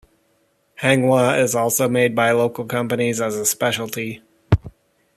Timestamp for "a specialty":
3.35-4.23